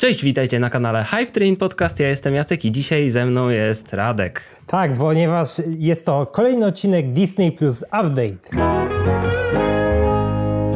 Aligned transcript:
Cześć, 0.00 0.24
witajcie 0.24 0.58
na 0.60 0.70
kanale 0.70 1.04
Hype 1.04 1.32
Train 1.32 1.56
Podcast. 1.56 2.00
Ja 2.00 2.08
jestem 2.08 2.34
Jacek 2.34 2.64
i 2.64 2.72
dzisiaj 2.72 3.10
ze 3.10 3.26
mną 3.26 3.48
jest 3.48 3.94
Radek. 3.94 4.42
Tak, 4.66 4.92
ponieważ 4.92 5.48
jest 5.78 6.06
to 6.06 6.26
kolejny 6.26 6.66
odcinek 6.66 7.12
Disney 7.12 7.52
Plus 7.52 7.82
Update. 7.82 8.70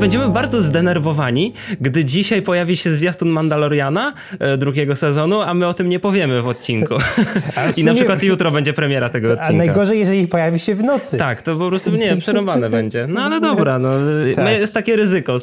Będziemy 0.01 0.29
bardzo 0.29 0.61
zdenerwowani, 0.61 1.53
gdy 1.81 2.05
dzisiaj 2.05 2.43
pojawi 2.43 2.77
się 2.77 2.91
zwiastun 2.91 3.29
Mandaloriana 3.29 4.13
e, 4.39 4.57
drugiego 4.57 4.97
sezonu, 4.97 5.41
a 5.41 5.55
my 5.55 5.67
o 5.67 5.75
tym 5.75 5.89
nie 5.89 6.01
powiemy 6.01 6.43
w 6.43 6.49
odcinku. 6.49 6.95
I 7.77 7.85
na 7.85 7.95
przykład 7.95 8.23
jutro 8.23 8.51
będzie 8.51 8.73
premiera 8.73 9.09
tego 9.09 9.29
A 9.29 9.33
odcinka. 9.33 9.53
najgorzej, 9.53 9.99
jeżeli 9.99 10.29
pojawi 10.29 10.59
się 10.59 10.75
w 10.75 10.83
nocy. 10.85 11.19
Tak, 11.19 11.43
to 11.43 11.57
po 11.57 11.69
prostu 11.69 11.91
nie, 11.91 12.17
przerąbane 12.17 12.71
będzie. 12.71 13.07
No 13.09 13.21
ale 13.21 13.41
dobra, 13.41 13.79
no, 13.79 13.89
Tak. 14.37 14.51
jest 14.51 14.75
takie 14.75 14.97
ryzyko. 14.97 15.37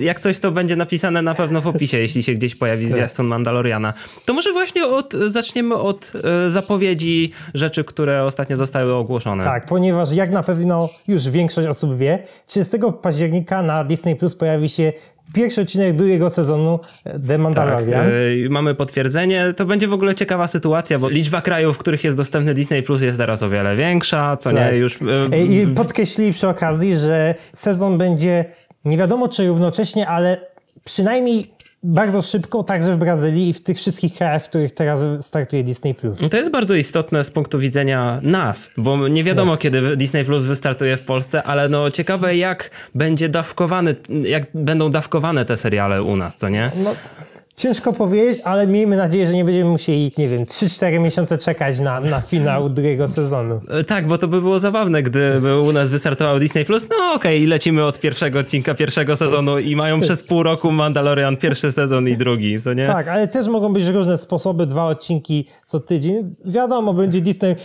Jak 0.00 0.20
coś 0.20 0.38
to 0.38 0.50
będzie 0.52 0.76
napisane 0.76 1.22
na 1.22 1.34
pewno 1.34 1.60
w 1.60 1.66
opisie, 1.66 1.98
jeśli 1.98 2.22
się 2.22 2.32
gdzieś 2.32 2.54
pojawi 2.54 2.84
Tak. 2.86 2.92
zwiastun 2.94 3.26
Mandaloriana. 3.26 3.92
To 4.24 4.32
może 4.32 4.52
właśnie 4.52 4.86
od, 4.86 5.12
zaczniemy 5.26 5.74
od 5.74 6.12
e, 6.46 6.50
zapowiedzi 6.50 7.32
rzeczy, 7.54 7.84
które 7.84 8.24
ostatnio 8.24 8.56
zostały 8.56 8.94
ogłoszone. 8.94 9.44
Tak, 9.44 9.66
ponieważ 9.66 10.12
jak 10.12 10.30
na 10.32 10.42
pewno 10.42 10.88
już 11.08 11.28
większość 11.28 11.68
osób 11.68 11.96
wie, 11.96 12.18
30 12.46 12.76
października 13.02 13.62
na 13.62 13.84
Disney 13.90 14.16
Plus 14.16 14.34
pojawi 14.34 14.68
się 14.68 14.92
pierwszy 15.34 15.60
odcinek 15.60 15.96
drugiego 15.96 16.30
sezonu 16.30 16.78
The 17.04 17.18
Tak, 17.28 17.38
Mandalorian. 17.38 18.06
e, 18.06 18.48
mamy 18.50 18.74
potwierdzenie. 18.74 19.54
To 19.56 19.64
będzie 19.64 19.88
w 19.88 19.92
ogóle 19.92 20.14
ciekawa 20.14 20.46
sytuacja, 20.48 20.98
bo 20.98 21.08
liczba 21.08 21.42
krajów, 21.42 21.76
w 21.76 21.78
których 21.78 22.04
jest 22.04 22.16
dostępny 22.16 22.54
Disney 22.54 22.82
Plus 22.82 23.02
jest 23.02 23.18
teraz 23.18 23.42
o 23.42 23.50
wiele 23.50 23.76
większa, 23.76 24.36
co 24.36 24.52
Tak. 24.52 24.72
nie 24.72 24.78
już... 24.78 24.98
e, 25.02 25.32
E, 25.36 25.44
I 25.44 25.66
podkreślili 25.66 26.32
przy 26.32 26.48
okazji, 26.48 26.96
że 26.96 27.34
sezon 27.52 27.98
będzie 27.98 28.44
nie 28.84 28.96
wiadomo 28.98 29.28
czy 29.28 29.46
równocześnie, 29.46 30.08
ale 30.08 30.46
przynajmniej 30.84 31.46
bardzo 31.82 32.22
szybko, 32.22 32.62
także 32.62 32.94
w 32.94 32.98
Brazylii 32.98 33.48
i 33.48 33.52
w 33.52 33.62
tych 33.62 33.76
wszystkich 33.76 34.14
krajach, 34.14 34.44
w 34.44 34.48
których 34.48 34.74
teraz 34.74 35.04
startuje 35.20 35.64
Disney 35.64 35.94
Plus. 35.94 36.18
To 36.30 36.36
jest 36.36 36.50
bardzo 36.50 36.74
istotne 36.74 37.24
z 37.24 37.30
punktu 37.30 37.58
widzenia 37.58 38.18
nas, 38.22 38.70
bo 38.76 39.08
nie 39.08 39.24
wiadomo, 39.24 39.56
kiedy 39.56 39.96
Disney 39.96 40.24
Plus 40.24 40.42
wystartuje 40.42 40.96
w 40.96 41.04
Polsce, 41.04 41.42
ale 41.42 41.68
no 41.68 41.90
ciekawe, 41.90 42.36
jak 42.36 42.70
będzie 42.94 43.28
dawkowany, 43.28 43.96
jak 44.24 44.46
będą 44.54 44.90
dawkowane 44.90 45.44
te 45.44 45.56
seriale 45.56 46.02
u 46.02 46.16
nas, 46.16 46.36
co 46.36 46.48
nie? 46.48 46.70
No, 46.84 46.94
ciężko 47.60 47.92
powiedzieć, 47.92 48.40
ale 48.44 48.66
miejmy 48.66 48.96
nadzieję, 48.96 49.26
że 49.26 49.32
nie 49.34 49.44
będziemy 49.44 49.70
musieli, 49.70 50.12
nie 50.18 50.28
wiem, 50.28 50.44
3-4 50.44 51.00
miesiące 51.00 51.38
czekać 51.38 51.80
na, 51.80 52.00
na 52.00 52.20
finał 52.20 52.68
drugiego 52.70 53.08
sezonu. 53.08 53.60
E, 53.68 53.84
Tak, 53.84 54.06
bo 54.06 54.18
to 54.18 54.28
by 54.28 54.40
było 54.40 54.58
zabawne, 54.58 55.02
gdyby 55.02 55.58
u 55.60 55.72
nas 55.72 55.90
wystartował 55.90 56.38
Disney 56.38 56.64
Plus. 56.64 56.86
No 56.90 57.12
okej, 57.14 57.46
lecimy 57.46 57.84
od 57.84 58.00
pierwszego 58.00 58.38
odcinka 58.38 58.74
pierwszego 58.74 59.16
sezonu 59.16 59.58
i 59.58 59.76
mają 59.76 60.00
przez 60.00 60.24
pół 60.24 60.42
roku 60.42 60.70
Mandalorian 60.72 61.36
pierwszy 61.36 61.72
sezon 61.72 62.08
i 62.08 62.16
drugi, 62.16 62.62
co 62.62 62.72
nie? 62.74 62.86
Tak, 62.86 63.08
ale 63.08 63.28
też 63.28 63.46
mogą 63.48 63.72
być 63.72 63.86
różne 63.86 64.18
sposoby, 64.18 64.66
dwa 64.66 64.86
odcinki 64.86 65.46
co 65.66 65.80
tydzień. 65.80 66.34
Wiadomo, 66.44 66.94
będzie 66.94 67.20
Disney 67.20 67.56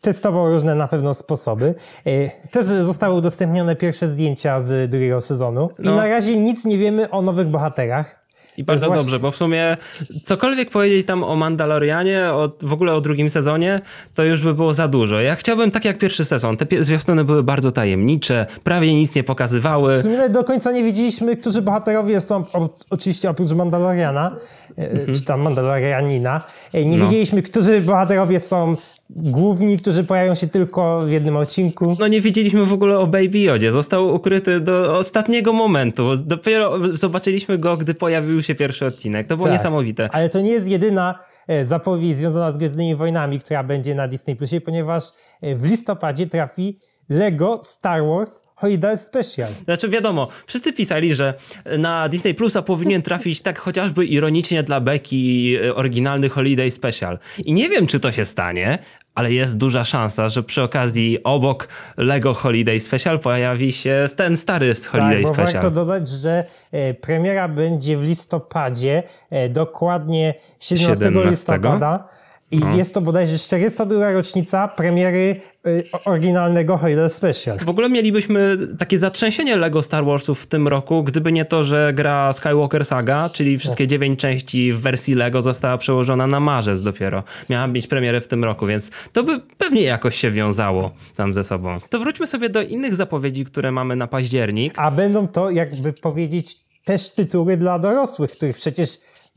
testował 0.00 0.50
różne 0.52 0.74
na 0.74 0.88
pewno 0.88 1.14
sposoby. 1.14 1.74
E, 2.06 2.30
Też 2.50 2.64
zostały 2.66 3.14
udostępnione 3.14 3.76
pierwsze 3.76 4.06
zdjęcia 4.08 4.60
z 4.60 4.90
drugiego 4.90 5.20
sezonu. 5.20 5.68
I 5.78 5.82
No. 5.82 5.94
na 5.94 6.06
razie 6.08 6.36
nic 6.36 6.64
nie 6.64 6.78
wiemy 6.78 7.10
o 7.10 7.22
nowych 7.22 7.46
bohaterach. 7.48 8.23
I 8.56 8.64
bardzo 8.64 8.90
dobrze, 8.90 9.18
bo 9.20 9.30
w 9.30 9.36
sumie 9.36 9.76
cokolwiek 10.24 10.70
powiedzieć 10.70 11.06
tam 11.06 11.24
o 11.24 11.36
Mandalorianie, 11.36 12.28
o, 12.32 12.50
w 12.62 12.72
ogóle 12.72 12.94
o 12.94 13.00
drugim 13.00 13.30
sezonie, 13.30 13.80
to 14.14 14.24
już 14.24 14.42
by 14.42 14.54
było 14.54 14.74
za 14.74 14.88
dużo. 14.88 15.20
Ja 15.20 15.36
chciałbym 15.36 15.70
tak 15.70 15.84
jak 15.84 15.98
pierwszy 15.98 16.24
sezon. 16.24 16.56
Te 16.56 16.84
zwiastuny 16.84 17.24
były 17.24 17.42
bardzo 17.42 17.72
tajemnicze, 17.72 18.46
prawie 18.64 18.94
nic 18.94 19.14
nie 19.14 19.24
pokazywały. 19.24 19.92
W 19.96 20.02
sumie 20.02 20.28
do 20.28 20.44
końca 20.44 20.72
nie 20.72 20.82
wiedzieliśmy, 20.84 21.36
którzy 21.36 21.62
bohaterowie 21.62 22.20
są, 22.20 22.44
oczywiście 22.90 23.30
oprócz 23.30 23.52
Mandaloriana, 23.52 24.36
e, 24.78 25.12
czy 25.12 25.24
tam 25.24 25.40
Mandalorianina. 25.40 26.40
E, 26.72 26.84
Nie 26.84 26.96
No. 26.98 27.04
wiedzieliśmy, 27.04 27.42
którzy 27.42 27.80
bohaterowie 27.80 28.40
są 28.40 28.76
główni, 29.16 29.78
którzy 29.78 30.04
pojawią 30.04 30.34
się 30.34 30.46
tylko 30.46 31.00
w 31.06 31.10
jednym 31.10 31.36
odcinku. 31.36 31.96
No 32.00 32.08
nie 32.08 32.20
wiedzieliśmy 32.20 32.64
w 32.64 32.72
ogóle 32.72 32.98
o 32.98 33.06
Baby 33.06 33.38
Yodzie. 33.38 33.72
Został 33.72 34.14
ukryty 34.14 34.60
do 34.60 34.98
ostatniego 34.98 35.52
momentu. 35.52 36.16
Dopiero 36.16 36.78
zobaczyliśmy 36.96 37.58
go, 37.58 37.76
gdy 37.76 37.94
pojawił 37.94 38.42
się 38.42 38.54
pierwszy 38.54 38.86
odcinek. 38.86 39.26
To 39.26 39.36
było 39.36 39.48
Tak. 39.48 39.58
niesamowite. 39.58 40.08
Ale 40.12 40.28
to 40.28 40.40
nie 40.40 40.50
jest 40.50 40.68
jedyna 40.68 41.18
e, 41.48 41.64
zapowiedź 41.64 42.16
związana 42.16 42.50
z 42.50 42.56
Gwiezdnymi 42.56 42.94
Wojnami, 42.94 43.40
która 43.40 43.64
będzie 43.64 43.94
na 43.94 44.08
Disney 44.08 44.36
Plusie, 44.36 44.60
ponieważ 44.60 45.04
e, 45.42 45.54
w 45.54 45.64
listopadzie 45.64 46.26
trafi 46.26 46.78
Lego 47.08 47.60
Star 47.62 48.02
Wars 48.06 48.42
Holiday 48.54 48.96
Special. 48.96 49.48
Znaczy 49.64 49.88
wiadomo, 49.88 50.28
wszyscy 50.46 50.72
pisali, 50.72 51.14
że 51.14 51.34
na 51.78 52.08
Disney 52.08 52.34
Plusa 52.34 52.62
powinien 52.62 53.02
trafić 53.02 53.42
tak 53.42 53.58
chociażby 53.58 54.06
ironicznie 54.06 54.62
dla 54.62 54.80
Becky 54.80 55.16
e, 55.64 55.74
oryginalny 55.74 56.28
Holiday 56.28 56.70
Special. 56.70 57.18
I 57.44 57.52
nie 57.52 57.68
wiem, 57.68 57.86
czy 57.86 58.00
to 58.00 58.12
się 58.12 58.24
stanie, 58.24 58.78
ale 59.14 59.32
jest 59.32 59.56
duża 59.56 59.84
szansa, 59.84 60.28
że 60.28 60.42
przy 60.42 60.62
okazji 60.62 61.22
obok 61.24 61.68
Lego 61.96 62.34
Holiday 62.34 62.80
Special 62.80 63.20
pojawi 63.20 63.72
się 63.72 64.06
ten 64.16 64.36
stary 64.36 64.74
z 64.74 64.86
Holiday 64.86 65.22
tak, 65.22 65.22
bo 65.22 65.34
Special. 65.34 65.52
warto 65.52 65.70
dodać, 65.70 66.08
że 66.08 66.44
e, 66.72 66.94
premiera 66.94 67.48
będzie 67.48 67.98
w 67.98 68.02
listopadzie, 68.02 69.02
e, 69.30 69.48
dokładnie 69.48 70.34
17, 70.60 71.04
17. 71.04 71.30
listopada. 71.30 72.08
I 72.50 72.58
No. 72.58 72.76
jest 72.76 72.94
to 72.94 73.00
bodajże 73.00 73.38
402 73.38 74.12
rocznica 74.12 74.68
premiery 74.68 75.36
e, 75.66 75.70
oryginalnego 76.04 76.76
Holiday 76.76 77.08
Special. 77.08 77.58
W 77.58 77.68
ogóle 77.68 77.88
mielibyśmy 77.88 78.56
takie 78.78 78.98
zatrzęsienie 78.98 79.56
Lego 79.56 79.82
Star 79.82 80.04
Warsów 80.04 80.40
w 80.42 80.46
tym 80.46 80.68
roku, 80.68 81.04
gdyby 81.04 81.32
nie 81.32 81.44
to, 81.44 81.64
że 81.64 81.92
gra 81.94 82.32
Skywalker 82.32 82.84
Saga, 82.84 83.30
czyli 83.32 83.58
wszystkie 83.58 83.86
dziewięć 83.86 84.20
części 84.20 84.72
w 84.72 84.80
wersji 84.80 85.14
Lego 85.14 85.42
została 85.42 85.78
przełożona 85.78 86.26
na 86.26 86.40
marzec 86.40 86.82
dopiero. 86.82 87.22
Miała 87.48 87.66
mieć 87.66 87.86
premierę 87.86 88.20
w 88.20 88.28
tym 88.28 88.44
roku, 88.44 88.66
więc 88.66 88.90
to 89.12 89.22
by 89.24 89.40
pewnie 89.58 89.82
jakoś 89.82 90.16
się 90.16 90.30
wiązało 90.30 90.90
tam 91.16 91.34
ze 91.34 91.44
sobą. 91.44 91.78
To 91.90 91.98
wróćmy 91.98 92.26
sobie 92.26 92.48
do 92.48 92.62
innych 92.62 92.94
zapowiedzi, 92.94 93.44
które 93.44 93.72
mamy 93.72 93.96
na 93.96 94.06
październik. 94.06 94.74
A 94.76 94.90
będą 94.90 95.28
to, 95.28 95.50
jakby 95.50 95.92
powiedzieć, 95.92 96.56
też 96.84 97.10
tytuły 97.10 97.56
dla 97.56 97.78
dorosłych, 97.78 98.30
których 98.30 98.56
przecież 98.56 98.88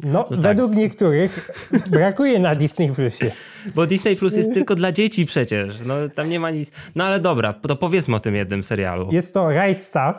no, 0.03 0.23
tak. 0.23 0.39
według 0.39 0.75
niektórych 0.75 1.51
brakuje 1.87 2.39
na 2.39 2.55
Disney 2.55 2.89
Plusie. 2.91 3.31
Bo 3.75 3.87
Disney 3.87 4.15
Plus 4.15 4.35
jest 4.35 4.53
tylko 4.53 4.75
dla 4.75 4.91
dzieci 4.91 5.25
przecież. 5.25 5.75
No 5.85 5.95
tam 6.15 6.29
nie 6.29 6.39
ma 6.39 6.51
nic. 6.51 6.71
No 6.95 7.03
ale 7.03 7.19
dobra, 7.19 7.53
to 7.53 7.75
powiedzmy 7.75 8.15
o 8.15 8.19
tym 8.19 8.35
jednym 8.35 8.63
serialu. 8.63 9.09
Jest 9.11 9.33
to 9.33 9.49
Right 9.49 9.83
Stuff 9.83 10.15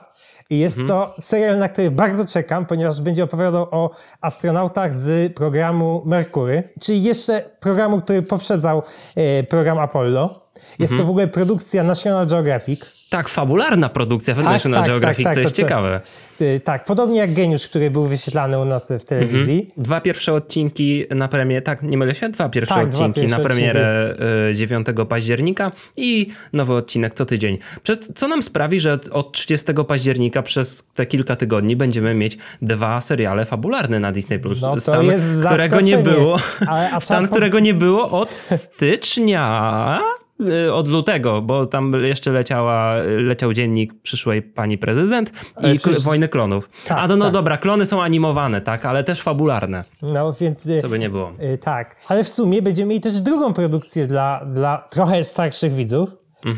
i 0.50 0.58
jest 0.58 0.78
Mhm. 0.78 0.88
to 1.00 1.14
serial, 1.22 1.58
na 1.58 1.68
który 1.68 1.90
bardzo 1.90 2.24
czekam, 2.26 2.66
ponieważ 2.66 3.00
będzie 3.00 3.24
opowiadał 3.24 3.62
o 3.70 3.90
astronautach 4.20 4.94
z 4.94 5.32
programu 5.34 6.02
Merkury, 6.06 6.62
czyli 6.80 7.02
jeszcze 7.02 7.44
programu, 7.60 8.00
który 8.00 8.22
poprzedzał 8.22 8.82
e, 9.16 9.42
program 9.42 9.78
Apollo. 9.78 10.48
Jest 10.78 10.92
Mhm. 10.92 10.98
to 10.98 11.06
w 11.06 11.10
ogóle 11.10 11.28
produkcja 11.28 11.82
National 11.84 12.26
Geographic. 12.26 12.97
Tak, 13.10 13.28
fabularna 13.28 13.88
produkcja 13.88 14.34
w 14.34 14.36
Tak, 14.36 14.46
National 14.46 14.80
tak, 14.80 14.90
Geographic, 14.90 15.24
tak, 15.24 15.34
co 15.34 15.40
tak, 15.40 15.44
jest 15.44 15.56
co- 15.56 15.62
ciekawe. 15.62 16.00
E, 16.40 16.60
tak, 16.60 16.84
podobnie 16.84 17.18
jak 17.18 17.34
Geniusz, 17.34 17.68
który 17.68 17.90
był 17.90 18.04
wyświetlany 18.04 18.60
u 18.60 18.64
nas 18.64 18.92
w 19.00 19.04
telewizji. 19.04 19.70
Dwa 19.76 20.00
pierwsze 20.00 20.32
odcinki 20.32 21.04
na 21.10 21.28
premierę, 21.28 21.62
tak, 21.62 21.82
nie 21.82 21.98
mylę 21.98 22.14
się? 22.14 22.28
Dwa 22.28 22.48
pierwsze 22.48 22.74
Tak, 22.74 22.88
dwa 22.88 22.98
odcinki 22.98 23.20
pierwsze 23.20 23.38
na 23.38 23.44
premierę 23.44 24.14
y, 24.50 24.54
9 24.54 24.86
października 25.08 25.72
i 25.96 26.30
nowy 26.52 26.74
odcinek 26.74 27.14
co 27.14 27.26
tydzień. 27.26 27.58
Przez, 27.82 28.12
co 28.14 28.28
nam 28.28 28.42
sprawi, 28.42 28.80
że 28.80 28.98
od 29.12 29.32
30 29.32 29.66
października 29.88 30.42
przez 30.42 30.86
te 30.94 31.06
kilka 31.06 31.36
tygodni 31.36 31.76
będziemy 31.76 32.14
mieć 32.14 32.38
dwa 32.62 33.00
seriale 33.00 33.44
fabularne 33.44 34.00
na 34.00 34.12
Disney+. 34.12 34.38
Plus. 34.38 34.60
No 34.60 34.76
to 34.76 35.02
jest 35.02 35.46
którego 35.46 35.80
nie 35.80 35.98
było. 35.98 36.38
A 36.66 37.00
Stan, 37.00 37.28
którego 37.28 37.60
nie 37.60 37.74
było 37.74 38.10
od 38.10 38.30
stycznia. 38.30 40.00
Y, 40.40 40.72
Od 40.74 40.88
lutego, 40.88 41.42
bo 41.42 41.66
tam 41.66 42.04
jeszcze 42.04 42.32
leciała, 42.32 42.94
leciał 43.06 43.52
dziennik 43.52 44.02
przyszłej 44.02 44.42
pani 44.42 44.78
prezydent 44.78 45.32
i 45.74 45.78
przecież- 45.78 46.02
Wojny 46.02 46.28
Klonów. 46.28 46.70
Tak, 46.86 46.98
A 46.98 47.08
no, 47.08 47.16
no 47.16 47.24
tak. 47.24 47.32
dobra, 47.34 47.56
klony 47.56 47.86
są 47.86 48.02
animowane, 48.02 48.60
tak, 48.60 48.84
ale 48.86 49.04
też 49.04 49.22
fabularne. 49.22 49.84
No 50.02 50.32
więc... 50.32 50.68
e, 50.68 50.78
Co 50.80 50.88
by 50.88 50.98
nie 50.98 51.10
było. 51.10 51.32
e, 51.38 51.58
tak, 51.58 51.96
ale 52.08 52.24
w 52.24 52.28
sumie 52.28 52.62
będziemy 52.62 52.88
mieli 52.88 53.00
też 53.00 53.20
drugą 53.20 53.52
produkcję 53.52 54.06
dla, 54.06 54.44
dla 54.54 54.88
trochę 54.90 55.24
starszych 55.24 55.72
widzów, 55.72 56.10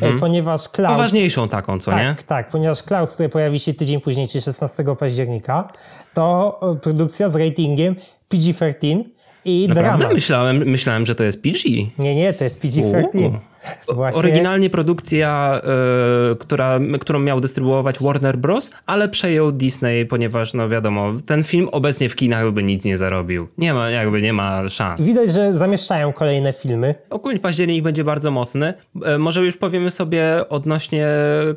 e, 0.03 0.19
ponieważ 0.21 0.69
Cloud... 0.69 0.91
Poważniejszą 0.97 1.49
taką, 1.49 1.79
co 1.79 1.91
nie? 1.91 1.97
Tak, 2.17 2.23
tak, 2.23 2.49
ponieważ 2.49 2.83
Cloud, 2.83 3.11
który 3.11 3.29
pojawi 3.29 3.61
się 3.61 3.75
tydzień 3.75 4.01
później, 4.01 4.29
czyli 4.29 4.43
16 4.43 4.85
października, 4.99 5.73
to 6.15 6.61
produkcja 6.83 7.29
z 7.29 7.37
ratingiem 7.37 7.97
PG-13 8.33 9.05
i 9.45 9.67
Naprawdę 9.69 10.09
myślałem, 10.09 10.57
myślałem, 10.57 11.07
że 11.07 11.15
to 11.15 11.25
jest 11.25 11.43
PG. 11.43 11.59
Nie, 11.99 12.17
nie, 12.17 12.33
to 12.33 12.45
jest 12.45 12.63
PG-13. 12.65 13.39
Właśnie. 13.89 14.19
Oryginalnie 14.19 14.71
produkcja, 14.71 15.61
y, 16.33 16.37
która, 16.37 16.79
którą 17.01 17.19
miał 17.19 17.41
dystrybuować 17.41 17.99
Warner 18.01 18.39
Bros., 18.39 18.71
ale 18.87 19.09
przejął 19.09 19.53
Disney, 19.53 20.07
ponieważ 20.07 20.55
no 20.55 20.69
wiadomo, 20.69 21.13
ten 21.27 21.45
film 21.45 21.69
obecnie 21.73 22.09
w 22.09 22.17
kinach 22.17 22.51
by 22.51 22.63
nic 22.63 22.85
nie 22.85 22.99
zarobił. 22.99 23.49
Nie 23.59 23.75
ma, 23.75 23.91
jakby 23.91 24.23
nie 24.23 24.33
ma 24.33 24.69
szans. 24.69 25.07
Widać, 25.07 25.33
że 25.33 25.53
zamieszczają 25.53 26.13
kolejne 26.13 26.53
filmy. 26.53 26.95
Ogólnie 27.11 27.41
październik 27.41 27.85
będzie 27.85 28.05
bardzo 28.05 28.31
mocny. 28.31 28.75
E, 29.05 29.19
Może 29.19 29.45
już 29.45 29.57
powiemy 29.57 29.91
sobie 29.91 30.49
odnośnie 30.49 31.09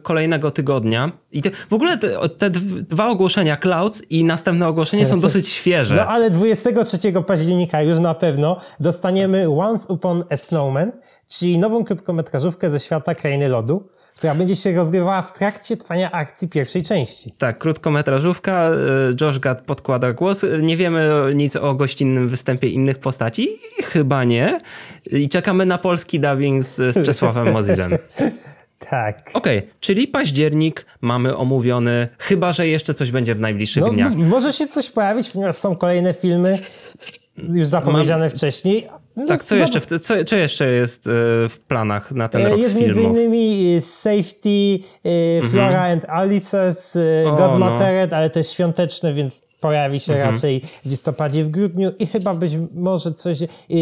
kolejnego 0.01 0.51
tygodnia. 0.51 1.11
I 1.31 1.41
te, 1.41 1.49
w 1.69 1.73
ogóle 1.73 1.97
te, 1.97 2.29
te 2.37 2.49
dwa 2.49 3.07
ogłoszenia, 3.07 3.57
Clouds 3.57 4.03
i 4.09 4.23
następne 4.23 4.67
ogłoszenie 4.67 5.05
są 5.05 5.19
dosyć 5.27 5.47
świeże. 5.47 5.95
No 5.95 6.05
ale 6.05 6.29
23 6.29 6.97
października 7.27 7.81
już 7.81 7.99
na 7.99 8.13
pewno 8.13 8.57
dostaniemy 8.79 9.49
Once 9.49 9.93
Upon 9.93 10.23
a 10.29 10.37
Snowman, 10.37 10.91
czyli 11.39 11.57
nową 11.57 11.83
krótkometrażówkę 11.83 12.69
ze 12.69 12.79
świata 12.79 13.15
Krainy 13.15 13.47
Lodu, 13.49 13.87
która 14.15 14.35
będzie 14.35 14.55
się 14.55 14.75
rozgrywała 14.75 15.21
w 15.21 15.33
trakcie 15.33 15.77
trwania 15.77 16.11
akcji 16.11 16.49
pierwszej 16.49 16.83
części. 16.83 17.31
Tak, 17.37 17.57
krótkometrażówka. 17.59 18.69
e, 18.69 18.75
Josh 19.21 19.39
Gad 19.39 19.61
podkłada 19.61 20.13
głos. 20.13 20.45
Nie 20.61 20.77
wiemy 20.77 21.11
nic 21.35 21.55
o 21.55 21.73
gościnnym 21.73 22.29
występie 22.29 22.67
innych 22.67 22.99
postaci. 22.99 23.49
Chyba 23.83 24.23
nie. 24.23 24.59
I 25.11 25.29
czekamy 25.29 25.65
na 25.65 25.77
polski 25.77 26.19
dubbing 26.19 26.63
z, 26.63 26.75
z 26.95 27.05
Czesławem 27.05 27.51
Mozilem. 27.53 27.97
Tak. 28.89 29.31
Okej, 29.33 29.61
czyli 29.79 30.07
październik 30.07 30.85
mamy 31.01 31.37
omówiony, 31.37 32.07
chyba 32.19 32.51
że 32.51 32.67
jeszcze 32.67 32.93
coś 32.93 33.11
będzie 33.11 33.35
w 33.35 33.39
najbliższych 33.39 33.83
No, 33.83 33.89
dniach. 33.89 34.15
może 34.15 34.53
się 34.53 34.67
coś 34.67 34.89
pojawić, 34.89 35.29
ponieważ 35.29 35.55
są 35.55 35.75
kolejne 35.75 36.13
filmy 36.13 36.59
już 37.37 37.67
zapowiedziane 37.67 38.29
wcześniej. 38.29 38.87
No, 39.15 39.25
Tak, 39.25 39.43
co 39.43 39.55
jeszcze, 39.55 39.79
w- 39.81 39.85
co, 39.85 40.23
co 40.23 40.35
jeszcze 40.35 40.71
jest 40.71 41.07
e, 41.07 41.09
w 41.49 41.59
planach 41.67 42.11
na 42.11 42.29
ten 42.29 42.45
E, 42.45 42.49
rok 42.49 42.59
Jest 42.59 42.75
między 42.79 43.01
innymi 43.03 43.73
e, 43.77 43.81
Safety, 43.81 44.79
Flora 45.49 45.81
and 45.83 46.03
Alice's, 46.03 46.99
e, 46.99 47.21
Mhm. 47.29 47.33
O, 47.35 47.37
God 47.37 47.59
no. 47.59 47.69
Mattered, 47.69 48.13
ale 48.13 48.29
to 48.29 48.39
jest 48.39 48.53
świąteczne, 48.53 49.13
więc 49.13 49.47
pojawi 49.63 49.99
się 49.99 50.13
Mhm. 50.13 50.35
raczej 50.35 50.61
w 50.85 50.89
listopadzie, 50.89 51.43
w 51.43 51.49
grudniu 51.49 51.91
i 51.99 52.07
chyba 52.07 52.33
być 52.33 52.57
może 52.75 53.11
coś... 53.11 53.37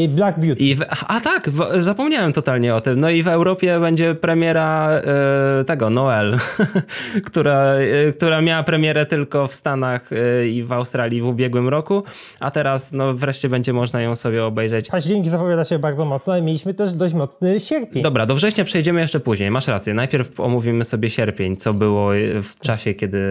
Black 0.10 0.40
Beauty. 0.40 0.64
I 0.64 0.76
w, 0.76 0.82
a 1.08 1.22
tak, 1.22 1.50
w, 1.50 1.82
zapomniałem 1.82 2.34
totalnie 2.34 2.76
o 2.76 2.82
tym. 2.82 3.00
No 3.00 3.10
i 3.10 3.24
w 3.24 3.28
Europie 3.28 3.80
będzie 3.80 4.16
premiera 4.16 4.90
e, 4.90 5.64
tego, 5.64 5.90
Noel, 5.90 6.38
która, 7.28 7.62
e, 7.62 8.12
która 8.12 8.42
miała 8.42 8.64
premierę 8.64 9.06
tylko 9.06 9.48
w 9.48 9.54
Stanach 9.54 10.10
e, 10.14 10.48
i 10.48 10.64
w 10.64 10.72
Australii 10.72 11.22
w 11.22 11.26
ubiegłym 11.26 11.68
roku, 11.70 12.04
a 12.40 12.52
teraz 12.52 12.92
no 12.92 13.14
wreszcie 13.14 13.50
będzie 13.50 13.74
można 13.74 14.02
ją 14.02 14.16
sobie 14.16 14.46
obejrzeć. 14.46 14.90
Październik 14.90 15.28
zapowiada 15.28 15.64
się 15.66 15.80
bardzo 15.80 16.06
mocno, 16.06 16.34
ale 16.34 16.42
mieliśmy 16.42 16.74
też 16.74 16.94
dość 16.94 17.14
mocny 17.14 17.60
sierpień. 17.60 18.04
Dobra, 18.04 18.26
do 18.26 18.36
września 18.36 18.64
przejdziemy 18.64 19.02
jeszcze 19.02 19.20
później. 19.20 19.52
Masz 19.52 19.68
rację. 19.68 19.94
Najpierw 19.94 20.40
omówimy 20.40 20.86
sobie 20.86 21.10
sierpień, 21.10 21.58
co 21.58 21.74
było 21.74 22.10
w 22.44 22.60
czasie, 22.60 22.94
kiedy 22.94 23.22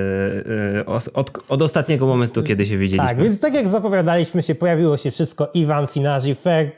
od, 1.14 1.38
od 1.48 1.62
ostatniego 1.62 2.06
momentu, 2.06 2.39
kiedy 2.42 2.66
się 2.66 2.78
widzieliśmy. 2.78 3.08
Tak, 3.08 3.22
więc 3.22 3.40
tak 3.40 3.54
jak 3.54 3.68
zapowiadaliśmy 3.68 4.42
się, 4.42 4.54
pojawiło 4.54 4.96
się 4.96 5.10
wszystko 5.10 5.50
Iwan, 5.54 5.86
Finarzy, 5.86 6.34
Fair, 6.34 6.70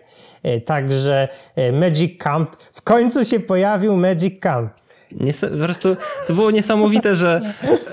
e, 0.42 0.60
także 0.60 1.28
e, 1.56 1.72
Magic 1.72 2.18
Camp. 2.18 2.56
W 2.72 2.82
końcu 2.82 3.24
się 3.24 3.40
pojawił 3.40 3.96
Magic 3.96 4.40
Camp. 4.40 4.72
Nies- 5.20 5.50
po 5.50 5.64
prostu 5.64 5.96
to 6.26 6.34
było 6.34 6.50
niesamowite, 6.50 7.16
że 7.16 7.40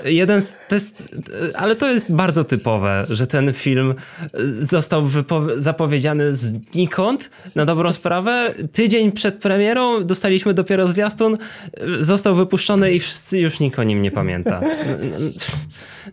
jeden 0.04 0.42
z, 0.42 0.68
to 0.68 0.74
jest, 0.74 1.14
ale 1.54 1.76
to 1.76 1.88
jest 1.88 2.14
bardzo 2.14 2.44
typowe, 2.44 3.04
że 3.10 3.26
ten 3.26 3.52
film 3.52 3.94
został 4.60 5.06
wypo- 5.06 5.60
zapowiedziany 5.60 6.36
znikąd 6.36 7.30
na 7.54 7.66
dobrą 7.66 7.92
sprawę. 7.92 8.54
Tydzień 8.72 9.12
przed 9.12 9.34
premierą 9.34 10.04
dostaliśmy 10.04 10.54
dopiero 10.54 10.88
zwiastun, 10.88 11.38
został 12.00 12.34
wypuszczony 12.34 12.92
i 12.92 13.00
wszyscy 13.00 13.38
już 13.38 13.60
nikt 13.60 13.78
o 13.78 13.82
nim 13.82 14.02
nie 14.02 14.10
pamięta. 14.10 14.60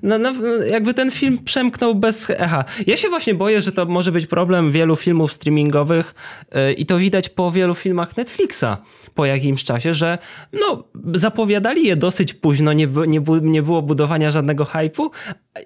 No, 0.04 0.18
no, 0.18 0.34
jakby 0.72 0.94
ten 0.94 1.12
film 1.12 1.40
przemknął 1.46 1.96
bez 1.96 2.30
echa. 2.30 2.66
Ja 2.88 2.98
się 2.98 3.10
właśnie 3.10 3.34
boję, 3.34 3.62
że 3.62 3.72
to 3.72 3.86
może 3.86 4.12
być 4.12 4.28
problem 4.28 4.72
wielu 4.72 4.96
filmów 4.96 5.34
streamingowych 5.34 6.16
yy, 6.56 6.74
i 6.74 6.86
to 6.86 6.98
widać 6.98 7.30
po 7.30 7.52
wielu 7.52 7.76
filmach 7.76 8.18
Netflixa 8.18 8.66
po 9.16 9.26
jakimś 9.26 9.64
czasie, 9.64 9.94
że 9.94 10.18
no, 10.54 10.84
zapowiadali 11.14 11.86
je 11.86 11.96
dosyć 11.96 12.34
późno, 12.34 12.74
nie, 12.74 12.88
nie, 13.08 13.22
nie 13.42 13.62
było 13.62 13.82
budowania 13.82 14.32
żadnego 14.32 14.66
hypu 14.66 15.12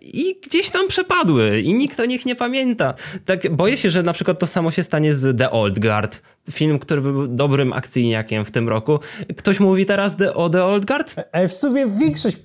i 0.02 0.40
gdzieś 0.44 0.70
tam 0.70 0.88
przepadły 0.88 1.62
i 1.62 1.74
nikt 1.74 2.00
o 2.00 2.06
nich 2.06 2.26
nie 2.26 2.36
pamięta. 2.36 2.94
Tak, 3.26 3.56
boję 3.56 3.78
się, 3.78 3.90
że 3.90 4.04
na 4.04 4.14
przykład 4.14 4.40
to 4.40 4.48
samo 4.48 4.72
się 4.72 4.84
stanie 4.84 5.14
z 5.14 5.38
The 5.38 5.52
Old 5.52 5.80
Guard, 5.80 6.22
film, 6.52 6.80
który 6.80 7.02
był 7.02 7.28
dobrym 7.28 7.74
akcyjniakiem 7.74 8.46
w 8.46 8.52
tym 8.52 8.70
roku. 8.70 9.00
Ktoś 9.38 9.60
mówi 9.60 9.86
teraz 9.86 10.16
o 10.34 10.50
The 10.50 10.64
Old 10.64 10.86
Guard? 10.86 11.16
Ale 11.32 11.48
w 11.48 11.54
sumie 11.54 11.88
większość 11.88 12.38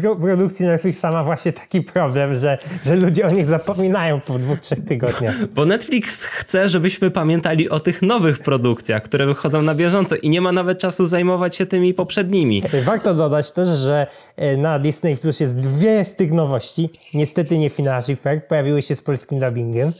pro 0.00 0.16
produkcji 0.16 0.66
Netflixa 0.66 1.04
ma 1.12 1.24
właśnie 1.24 1.52
taki 1.52 1.82
problem, 1.82 2.34
że, 2.34 2.58
że 2.82 2.96
ludzie 2.96 3.26
o 3.26 3.30
nich 3.30 3.44
zapominają 3.46 4.20
po 4.20 4.38
dwóch, 4.38 4.60
trzech 4.60 4.84
tygodniach. 4.84 5.46
Bo 5.54 5.64
Netflix 5.66 6.24
chce, 6.24 6.68
żebyśmy 6.68 7.10
pamiętali 7.10 7.70
o 7.70 7.80
tych 7.80 8.02
nowych 8.02 8.38
produkcjach, 8.38 9.02
które 9.02 9.26
wychodzą 9.26 9.62
na 9.62 9.74
bieżąco 9.74 10.16
i 10.16 10.30
nie 10.30 10.40
ma 10.40 10.52
nawet 10.52 10.78
czasu 10.78 11.06
zajmować 11.06 11.56
się 11.56 11.66
tymi 11.66 11.94
poprzednimi. 11.94 12.62
Warto 12.84 13.14
dodać 13.14 13.52
też, 13.52 13.68
że 13.68 14.06
e, 14.36 14.56
na 14.56 14.78
Disney 14.78 15.16
Plus 15.16 15.40
jest 15.40 15.58
dwie 15.58 16.04
z 16.04 16.14
tych 16.16 16.32
nowości. 16.32 16.90
Niestety 17.14 17.58
nie 17.58 17.70
Financial 17.70 18.16
Fair, 18.16 18.46
pojawiły 18.46 18.82
się 18.82 18.96
z 18.96 19.02
polskim 19.02 19.40
dubbingiem. 19.40 19.92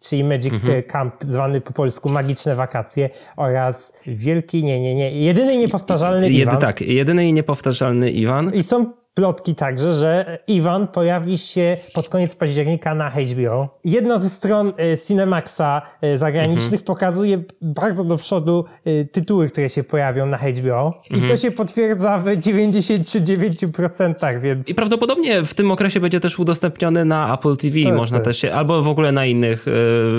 Czyli 0.00 0.24
Magic 0.24 0.52
Mhm. 0.52 0.82
Camp, 0.82 1.14
zwany 1.20 1.60
po 1.60 1.72
polsku 1.72 2.08
Magiczne 2.08 2.54
Wakacje 2.56 3.10
oraz 3.36 3.92
Wielki, 4.06 4.64
nie, 4.64 4.80
nie, 4.80 4.94
nie, 4.94 5.12
jedyny 5.12 5.54
i 5.54 5.58
niepowtarzalny 5.58 6.26
Jedy, 6.30 6.42
Iwan. 6.42 6.58
tak, 6.60 6.80
jedyny 6.80 7.28
i 7.28 7.32
niepowtarzalny 7.32 8.10
Iwan. 8.10 8.54
I 8.54 8.62
są 8.62 8.92
plotki 9.16 9.54
także, 9.54 9.94
że 9.94 10.38
Iwan 10.46 10.86
pojawi 10.88 11.38
się 11.38 11.76
pod 11.94 12.08
koniec 12.08 12.34
października 12.36 12.94
na 12.94 13.10
HBO. 13.10 13.68
Jedna 13.84 14.18
ze 14.18 14.30
stron 14.30 14.72
e, 14.78 14.96
Cinemaxa 14.96 15.82
e, 16.02 16.18
zagranicznych 16.18 16.66
Mhm. 16.80 16.82
pokazuje 16.82 17.42
bardzo 17.62 18.04
do 18.04 18.16
przodu 18.16 18.64
e, 18.84 19.04
tytuły, 19.04 19.48
które 19.48 19.70
się 19.70 19.84
pojawią 19.84 20.26
na 20.26 20.38
HBO. 20.38 21.00
I 21.10 21.14
Mhm. 21.14 21.30
to 21.30 21.36
się 21.36 21.50
potwierdza 21.50 22.18
w 22.18 22.24
99%, 22.24 24.40
więc... 24.40 24.68
I 24.68 24.74
prawdopodobnie 24.74 25.44
w 25.44 25.54
tym 25.54 25.70
okresie 25.70 26.00
będzie 26.00 26.20
też 26.20 26.38
udostępniony 26.38 27.04
na 27.04 27.34
Apple 27.34 27.56
TV, 27.56 27.76
Tak, 27.84 27.96
można 27.96 28.18
tak. 28.18 28.24
też 28.24 28.38
się, 28.38 28.52
albo 28.52 28.82
w 28.82 28.88
ogóle 28.88 29.12
na 29.12 29.26
innych 29.26 29.66
e, 29.68 29.70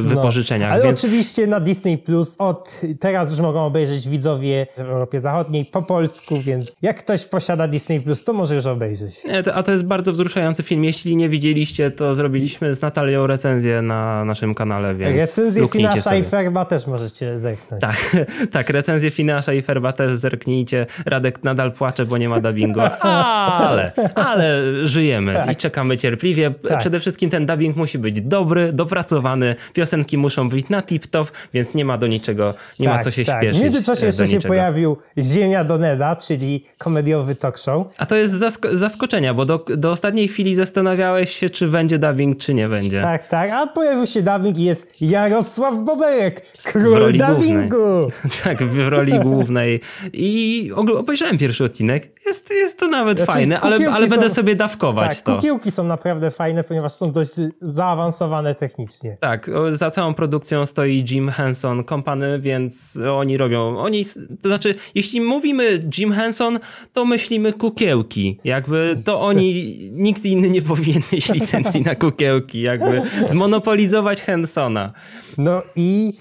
wypożyczeniach, 0.01 0.69
No, 0.69 0.73
ale 0.75 0.83
więc 0.83 0.99
oczywiście 0.99 1.47
na 1.47 1.59
Disney 1.59 1.97
Plus 1.97 2.35
od 2.39 2.81
teraz 2.99 3.31
już 3.31 3.39
mogą 3.39 3.65
obejrzeć 3.65 4.09
widzowie 4.09 4.67
w 4.77 4.79
Europie 4.79 5.21
Zachodniej 5.21 5.65
po 5.65 5.81
polsku, 5.81 6.35
więc 6.41 6.75
jak 6.81 6.99
ktoś 6.99 7.25
posiada 7.25 7.67
Disney 7.67 8.01
Plus, 8.01 8.23
to 8.23 8.33
może 8.33 8.55
już 8.55 8.65
obejrzeć. 8.87 9.23
Nie, 9.23 9.43
to, 9.43 9.53
a 9.53 9.63
to 9.63 9.71
jest 9.71 9.83
bardzo 9.83 10.11
wzruszający 10.11 10.63
film. 10.63 10.83
Jeśli 10.83 11.17
nie 11.17 11.29
widzieliście, 11.29 11.91
to 11.91 12.15
zrobiliśmy 12.15 12.75
z 12.75 12.81
Natalią 12.81 13.27
recenzję 13.27 13.81
na 13.81 14.25
naszym 14.25 14.55
kanale, 14.55 14.95
więc 14.95 15.17
Recenzję 15.17 15.67
Finasza 15.67 16.15
i 16.15 16.23
Ferba 16.23 16.65
też 16.65 16.87
możecie 16.87 17.37
zerknąć. 17.37 17.81
Tak, 17.81 18.15
tak, 18.51 18.69
recenzję 18.69 19.11
Finasza 19.11 19.53
i 19.53 19.61
Ferba 19.61 19.91
też 19.91 20.15
zerknijcie. 20.15 20.85
Radek 21.05 21.43
nadal 21.43 21.71
płacze, 21.71 22.05
bo 22.05 22.17
nie 22.17 22.29
ma 22.29 22.39
dubbingu, 22.39 22.79
ale, 23.01 23.91
ale 24.15 24.61
żyjemy 24.83 25.45
i 25.51 25.55
czekamy 25.55 25.97
cierpliwie. 25.97 26.51
Tak. 26.69 26.79
Przede 26.79 26.99
wszystkim 26.99 27.29
ten 27.29 27.45
dubbing 27.45 27.75
musi 27.75 27.99
być 27.99 28.21
dobry, 28.21 28.73
dopracowany, 28.73 29.55
piosenki 29.73 30.17
muszą 30.17 30.49
być 30.49 30.69
na 30.69 30.81
tip-top, 30.81 31.25
więc 31.53 31.75
nie 31.75 31.85
ma 31.85 31.97
do 31.97 32.07
niczego, 32.07 32.53
nie 32.79 32.89
ma 32.89 32.99
co 32.99 33.11
się 33.11 33.25
tak. 33.25 33.37
śpieszyć. 33.37 33.59
W 33.59 33.63
międzyczasie 33.63 34.03
e, 34.03 34.05
jeszcze 34.05 34.27
się 34.27 34.39
pojawił 34.39 34.97
Ziemia 35.17 35.63
Doneda, 35.63 36.15
czyli 36.15 36.65
komediowy 36.77 37.35
talk 37.35 37.57
show. 37.57 37.87
A 37.97 38.05
to 38.05 38.15
jest 38.15 38.33
zasko- 38.33 38.76
zaskoczenia, 38.77 39.33
bo 39.33 39.45
do, 39.45 39.65
do 39.77 39.91
ostatniej 39.91 40.27
chwili 40.27 40.55
zastanawiałeś 40.55 41.35
się, 41.35 41.49
czy 41.49 41.67
będzie 41.67 41.97
dubbing, 41.99 42.37
czy 42.37 42.53
nie 42.53 42.69
będzie. 42.69 43.01
Tak, 43.01 43.27
tak. 43.27 43.51
A 43.51 43.67
pojawił 43.67 44.07
się 44.07 44.21
dubbing 44.21 44.57
i 44.57 44.63
jest 44.63 45.01
Jarosław 45.01 45.75
Boberek, 45.85 46.41
król 46.63 47.13
dubbingu. 47.17 48.11
Tak, 48.43 48.63
w 48.63 48.87
roli 48.87 49.19
głównej. 49.29 49.81
I 50.13 50.71
obejrzałem 50.97 51.37
pierwszy 51.37 51.63
odcinek. 51.63 52.19
Jest, 52.25 52.49
jest 52.49 52.79
to 52.79 52.87
nawet 52.87 53.17
Znaczy, 53.17 53.31
fajne, 53.31 53.59
ale, 53.59 53.89
ale 53.91 54.07
będę 54.07 54.29
są- 54.29 54.35
sobie 54.35 54.55
dawkować 54.55 55.15
Tak, 55.15 55.25
to. 55.25 55.35
kukiełki 55.35 55.71
są 55.71 55.83
naprawdę 55.83 56.31
fajne, 56.31 56.63
ponieważ 56.63 56.91
są 56.91 57.11
dość 57.11 57.31
zaawansowane 57.61 58.55
technicznie. 58.55 59.17
Tak, 59.19 59.49
za 59.71 59.91
całą 59.91 60.13
produkcją 60.13 60.65
stoi 60.65 61.05
Jim 61.11 61.29
Henson 61.29 61.83
Company, 61.83 62.39
więc 62.39 62.99
oni 63.13 63.37
robią, 63.37 63.77
oni, 63.77 64.05
to 64.41 64.49
znaczy, 64.49 64.75
jeśli 64.95 65.21
mówimy 65.21 65.79
Jim 65.97 66.11
Henson, 66.13 66.59
to 66.93 67.05
myślimy 67.05 67.53
kukiełki. 67.53 68.39
Jakby 68.57 68.97
to 69.05 69.21
oni, 69.21 69.77
nikt 69.93 70.25
inny 70.25 70.49
nie 70.49 70.61
powinien 70.61 71.01
mieć 71.11 71.33
licencji 71.33 71.81
na 71.81 71.95
kukiełki, 71.95 72.61
jakby 72.61 73.01
zmonopolizować 73.27 74.21
Hensona. 74.21 74.93
No 75.37 75.61
i 75.75 76.13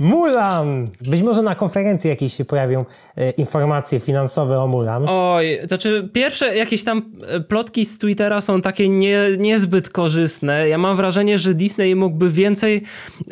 Mulan! 0.00 0.88
Być 1.10 1.22
może 1.22 1.42
na 1.42 1.54
konferencji 1.54 2.10
jakiejś 2.10 2.34
się 2.34 2.44
pojawią 2.44 2.84
e, 3.16 3.30
informacje 3.30 4.00
finansowe 4.00 4.60
o 4.60 4.66
Mulan. 4.66 5.04
Oj, 5.08 5.58
to 5.68 5.78
czy 5.78 6.08
pierwsze 6.12 6.56
jakieś 6.56 6.84
tam 6.84 7.02
e, 7.28 7.40
plotki 7.40 7.84
z 7.86 7.98
Twittera 7.98 8.40
są 8.40 8.60
takie 8.60 8.88
nie, 8.88 9.26
niezbyt 9.38 9.88
korzystne. 9.88 10.68
Ja 10.68 10.78
mam 10.78 10.96
wrażenie, 10.96 11.38
że 11.38 11.54
Disney 11.54 11.94
mógłby 11.94 12.30
więcej, 12.30 12.82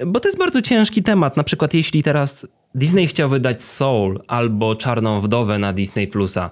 bo 0.07 0.21
to 0.21 0.29
jest 0.29 0.39
bardzo 0.39 0.63
ciężki 0.63 1.03
temat. 1.03 1.37
Na 1.37 1.45
przykład 1.45 1.75
jeśli 1.75 2.03
teraz 2.03 2.47
Disney 2.75 3.07
chciał 3.07 3.29
wydać 3.29 3.63
Soul 3.63 4.21
albo 4.29 4.77
Czarną 4.77 5.21
Wdowę 5.21 5.59
na 5.59 5.73
Disney 5.73 6.07
Plusa. 6.07 6.51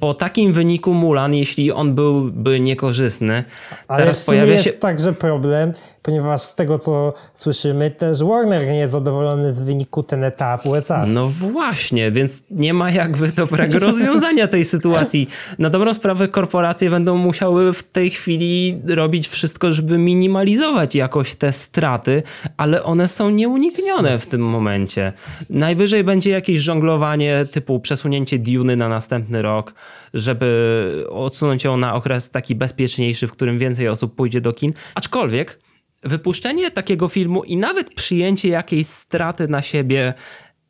Po 0.00 0.14
takim 0.14 0.52
wyniku 0.52 0.94
Mulan, 0.94 1.34
jeśli 1.34 1.72
on 1.72 1.94
byłby 1.94 2.60
niekorzystny, 2.60 3.44
Ale 3.88 3.98
w 3.98 4.04
teraz 4.04 4.24
sumie 4.24 4.38
pojawia 4.38 4.52
jest 4.52 4.64
się. 4.64 4.72
także 4.72 5.12
problem, 5.12 5.72
ponieważ 6.02 6.40
z 6.40 6.54
tego 6.54 6.78
co 6.78 7.14
słyszymy, 7.34 7.90
też 7.90 8.22
Warner 8.24 8.66
nie 8.66 8.78
jest 8.78 8.92
zadowolony 8.92 9.52
z 9.52 9.60
wyniku 9.60 10.02
Teneta 10.02 10.56
w 10.56 10.66
USA. 10.66 11.06
No 11.06 11.28
właśnie, 11.28 12.10
więc 12.10 12.42
nie 12.50 12.74
ma 12.74 12.90
jakby 12.90 13.28
dobrego 13.28 13.78
rozwiązania 13.78 14.48
tej 14.48 14.64
sytuacji. 14.64 15.28
Na 15.58 15.70
dobrą 15.70 15.94
sprawę 15.94 16.28
korporacje 16.28 16.90
będą 16.90 17.16
musiały 17.16 17.72
w 17.72 17.82
tej 17.82 18.10
chwili 18.10 18.80
robić 18.86 19.28
wszystko, 19.28 19.72
żeby 19.72 19.98
minimalizować 19.98 20.94
jakoś 20.94 21.34
te 21.34 21.52
straty, 21.52 22.22
ale 22.56 22.84
one 22.84 23.08
są 23.08 23.30
nieuniknione 23.30 24.18
w 24.18 24.26
tym 24.26 24.40
momencie. 24.40 25.12
Najwyżej 25.50 26.04
będzie 26.04 26.30
jakieś 26.30 26.58
żonglowanie 26.58 27.46
typu 27.50 27.80
przesunięcie 27.80 28.38
Duny 28.38 28.76
na 28.76 28.88
następny 28.88 29.42
rok, 29.42 29.61
żeby 30.14 31.06
odsunąć 31.10 31.64
ją 31.64 31.76
na 31.76 31.94
okres 31.94 32.30
taki 32.30 32.54
bezpieczniejszy, 32.54 33.26
w 33.26 33.32
którym 33.32 33.58
więcej 33.58 33.88
osób 33.88 34.14
pójdzie 34.14 34.40
do 34.40 34.52
kin. 34.52 34.72
Aczkolwiek 34.94 35.58
wypuszczenie 36.02 36.70
takiego 36.70 37.08
filmu 37.08 37.44
i 37.44 37.56
nawet 37.56 37.94
przyjęcie 37.94 38.48
jakiejś 38.48 38.86
straty 38.86 39.48
na 39.48 39.62
siebie 39.62 40.14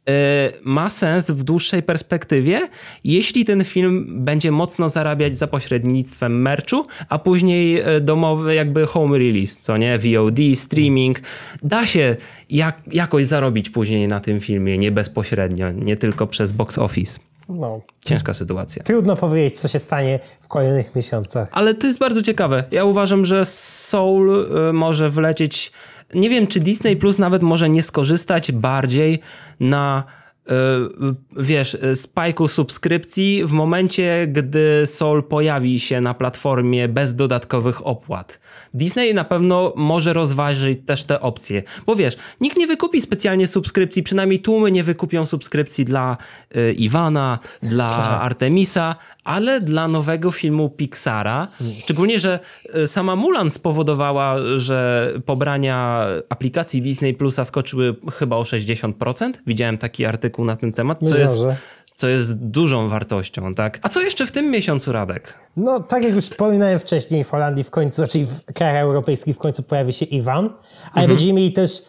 e, 0.09 0.53
ma 0.65 0.91
sens 0.91 1.31
w 1.31 1.43
dłuższej 1.43 1.83
perspektywie, 1.83 2.69
jeśli 3.05 3.45
ten 3.45 3.65
film 3.65 4.25
będzie 4.25 4.51
mocno 4.51 4.89
zarabiać 4.89 5.39
za 5.39 5.47
pośrednictwem 5.47 6.43
merchu, 6.43 6.87
a 7.09 7.19
później 7.19 7.81
e, 7.81 8.01
domowy 8.01 8.55
jakby 8.55 8.87
home 8.87 9.19
release, 9.19 9.59
co 9.61 9.77
nie? 9.77 9.99
VOD, 9.99 10.39
streaming. 10.55 11.21
Da 11.63 11.87
się 11.87 12.17
jak, 12.51 12.83
jakoś 12.93 13.27
zarobić 13.27 13.71
później 13.71 14.09
na 14.09 14.21
tym 14.21 14.41
filmie, 14.41 14.79
nie 14.79 14.91
bezpośrednio, 14.91 15.73
nie 15.73 15.97
tylko 15.97 16.27
przez 16.27 16.53
box 16.53 16.79
office. 16.79 17.32
No. 17.49 17.81
Ciężka 18.05 18.35
sytuacja. 18.35 18.83
Trudno 18.83 19.17
powiedzieć, 19.17 19.61
co 19.61 19.69
się 19.69 19.79
stanie 19.79 20.21
w 20.41 20.49
kolejnych 20.49 20.97
miesiącach. 20.97 21.49
Ale 21.53 21.75
to 21.75 21.87
jest 21.87 21.99
bardzo 21.99 22.23
ciekawe. 22.23 22.65
Ja 22.71 22.85
uważam, 22.85 23.25
że 23.25 23.45
Soul 23.45 24.47
y, 24.69 24.73
może 24.73 25.11
wlecieć. 25.11 25.73
Nie 26.15 26.31
wiem, 26.31 26.47
czy 26.47 26.61
Disney 26.61 26.97
Plus 26.97 27.19
nawet 27.19 27.43
może 27.43 27.69
nie 27.69 27.83
skorzystać 27.83 28.53
bardziej 28.53 29.21
na. 29.61 30.05
Y, 30.51 30.53
Wiesz, 31.37 31.75
y, 31.75 31.97
spajku 31.97 32.49
subskrypcji 32.49 33.45
w 33.45 33.53
momencie, 33.53 34.27
gdy 34.27 34.87
Soul 34.87 35.23
pojawi 35.23 35.81
się 35.81 36.01
na 36.01 36.15
platformie 36.15 36.89
bez 36.89 37.15
dodatkowych 37.15 37.87
opłat. 37.87 38.41
Disney 38.75 39.15
na 39.15 39.25
pewno 39.25 39.73
może 39.77 40.13
rozważyć 40.13 40.79
też 40.87 41.05
te 41.05 41.21
opcje. 41.21 41.63
Bo 41.87 41.97
wiesz, 41.97 42.17
nikt 42.41 42.57
nie 42.57 42.67
wykupi 42.67 43.01
specjalnie 43.01 43.47
subskrypcji, 43.47 44.03
przynajmniej 44.03 44.41
tłumy 44.41 44.73
nie 44.73 44.85
wykupią 44.85 45.27
subskrypcji 45.27 45.85
dla 45.85 46.17
y, 46.57 46.73
Iwana, 46.73 47.39
dla 47.63 48.21
Artemisa, 48.21 48.97
ale 49.25 49.61
dla 49.61 49.89
nowego 49.89 50.31
filmu 50.31 50.71
Pixara. 50.71 51.49
Szczególnie, 51.83 52.19
że 52.19 52.41
y, 52.77 52.87
sama 52.87 53.17
Mulan 53.17 53.51
spowodowała, 53.51 54.37
że 54.57 55.09
pobrania 55.27 56.07
aplikacji 56.29 56.81
Disney 56.81 57.15
Plusa 57.15 57.45
skoczyły 57.45 57.97
chyba 58.13 58.37
o 58.37 58.43
60%. 58.43 59.33
Widziałem 59.47 59.79
taki 59.79 60.05
artykuł 60.05 60.45
na 60.45 60.57
ten 60.57 60.73
temat, 60.73 60.99
co 61.09 61.19
jest, 61.19 61.41
co 61.95 62.09
jest 62.09 62.39
dużą 62.39 62.89
wartością, 62.89 63.55
tak? 63.55 63.79
A 63.83 63.89
co 63.89 64.01
jeszcze 64.01 64.27
w 64.27 64.33
tym 64.33 64.51
miesiącu, 64.51 64.93
Radek? 64.93 65.35
No, 65.57 65.81
tak 65.81 66.05
jak 66.05 66.15
już 66.15 66.25
wspominałem 66.25 66.79
wcześniej, 66.79 67.25
w 67.25 67.31
Holandii 67.31 67.65
w 67.65 67.71
końcu, 67.71 67.95
znaczy 67.95 68.27
w 68.27 68.53
krajach 68.55 68.77
europejskich 68.77 69.37
w 69.37 69.39
końcu 69.39 69.63
pojawi 69.63 69.93
się 69.93 70.05
Iwan, 70.05 70.51
ale 70.93 71.09
będziemy 71.09 71.33
mieli 71.33 71.53
też 71.53 71.83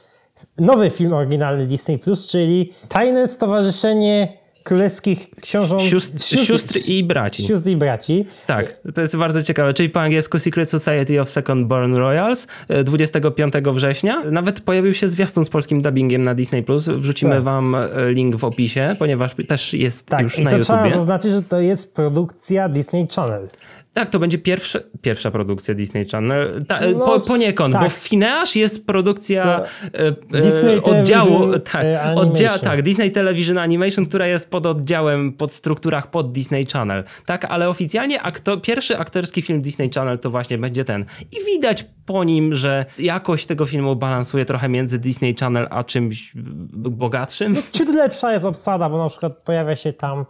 nowy 0.57 0.89
film 0.89 1.13
oryginalny 1.13 1.67
Disney+, 1.67 1.99
Plus, 1.99 2.27
czyli 2.27 2.73
Tajne 2.89 3.27
Stowarzyszenie 3.27 4.42
Królewskich 4.63 5.29
Książąt... 5.41 5.81
Sióstr, 5.81 6.21
sióstr 6.45 6.79
i 6.87 7.03
braci. 7.03 7.47
Sióstr 7.47 7.69
i 7.69 7.75
braci. 7.77 8.25
Tak, 8.47 8.75
to 8.95 9.01
jest 9.01 9.17
bardzo 9.17 9.43
ciekawe. 9.43 9.73
Czyli 9.73 9.89
po 9.89 10.01
angielsku 10.01 10.39
Secret 10.39 10.69
Society 10.69 11.21
of 11.21 11.29
Second 11.29 11.67
Born 11.67 11.95
Royals 11.95 12.47
e, 12.67 12.83
25 12.83 13.53
września. 13.73 14.23
Nawet 14.31 14.61
pojawił 14.61 14.93
się 14.93 15.09
zwiastun 15.09 15.45
z 15.45 15.49
polskim 15.49 15.81
dubbingiem 15.81 16.23
na 16.23 16.35
Disney+. 16.35 16.63
Plus. 16.63 16.89
Wrzucimy 16.89 17.35
Tak. 17.35 17.43
wam 17.43 17.75
e, 17.75 17.87
link 18.11 18.35
w 18.35 18.43
opisie, 18.43 18.95
ponieważ 18.99 19.35
też 19.47 19.73
jest 19.73 20.05
Tak, 20.05 20.23
już 20.23 20.39
i 20.39 20.43
na 20.43 20.51
to 20.51 20.59
trzeba 20.59 20.89
zaznaczyć, 20.89 21.31
że 21.31 21.41
to 21.41 21.59
jest 21.59 21.95
produkcja 21.95 22.69
Disney 22.69 23.07
Channel. 23.15 23.47
Tak, 23.93 24.09
to 24.09 24.19
będzie 24.19 24.37
pierwsza, 24.37 24.79
pierwsza 25.01 25.31
produkcja 25.31 25.73
Disney 25.73 26.05
Channel. 26.09 26.65
Ta, 26.67 26.79
No, 26.79 27.05
po, 27.05 27.19
poniekąd, 27.19 27.73
tak. 27.73 27.83
bo 27.83 27.89
Phineas 27.89 28.55
jest 28.55 28.87
produkcja 28.87 29.61
e, 29.93 29.99
e, 30.37 30.41
Disney 30.41 30.81
oddziału, 30.83 31.29
Television, 31.29 31.61
tak, 31.61 31.83
e, 31.85 32.15
oddzia, 32.15 32.59
tak, 32.59 32.81
Disney 32.81 33.11
Television 33.11 33.57
Animation, 33.57 34.05
która 34.05 34.27
jest 34.27 34.51
pod 34.51 34.65
oddziałem, 34.65 35.33
pod 35.33 35.53
strukturach 35.53 36.11
pod 36.11 36.31
Disney 36.31 36.65
Channel. 36.65 37.03
Tak, 37.25 37.45
ale 37.45 37.69
oficjalnie 37.69 38.21
akto, 38.21 38.57
pierwszy 38.57 38.97
aktorski 38.97 39.41
film 39.41 39.61
Disney 39.61 39.89
Channel 39.89 40.19
to 40.19 40.29
właśnie 40.29 40.57
będzie 40.57 40.85
ten. 40.85 41.05
I 41.31 41.45
widać 41.45 41.85
po 42.05 42.23
nim, 42.23 42.55
że 42.55 42.85
jakość 42.99 43.45
tego 43.45 43.65
filmu 43.65 43.95
balansuje 43.95 44.45
trochę 44.45 44.69
między 44.69 44.99
Disney 44.99 45.35
Channel 45.39 45.67
a 45.69 45.83
czymś 45.83 46.31
bogatszym. 46.73 47.55
Ciut 47.71 47.89
lepsza 47.89 48.33
jest 48.33 48.45
obsada, 48.45 48.89
bo 48.89 48.97
na 48.97 49.09
przykład 49.09 49.43
pojawia 49.43 49.75
się 49.75 49.93
tam 49.93 50.25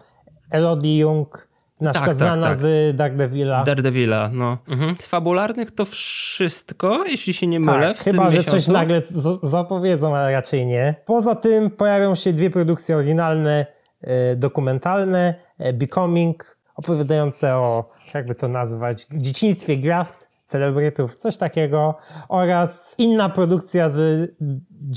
Elodie 0.51 0.97
Jung, 0.97 1.52
na 1.81 1.91
przykład 1.91 2.09
tak, 2.09 2.17
znana 2.17 2.47
tak. 2.47 2.57
z 2.57 2.95
Daredevila. 2.95 3.63
Daredevila, 3.63 4.29
no. 4.33 4.57
Mhm. 4.67 4.95
Z 4.99 5.07
fabularnych 5.07 5.71
to 5.71 5.85
wszystko, 5.85 7.05
jeśli 7.05 7.33
się 7.33 7.47
nie 7.47 7.59
mylę, 7.59 7.93
Tak, 7.93 7.97
chyba, 7.97 8.23
że 8.23 8.37
miesiącu. 8.37 8.51
coś 8.51 8.67
nagle 8.67 9.01
zapowiedzą, 9.43 10.15
ale 10.15 10.31
raczej 10.31 10.65
nie. 10.65 10.95
Poza 11.05 11.35
tym 11.35 11.69
pojawią 11.69 12.15
się 12.15 12.33
dwie 12.33 12.49
produkcje 12.49 12.95
oryginalne, 12.95 13.65
e, 14.01 14.35
dokumentalne, 14.35 15.35
e, 15.57 15.73
Becoming, 15.73 16.57
opowiadające 16.75 17.55
o, 17.55 17.89
jakby 18.13 18.35
to 18.35 18.47
nazwać, 18.47 19.07
dzieciństwie 19.11 19.77
gwiazd, 19.77 20.27
celebrytów, 20.57 21.15
coś 21.15 21.37
takiego, 21.37 21.95
oraz 22.29 22.95
inna 22.97 23.29
produkcja 23.29 23.89
z 23.89 24.31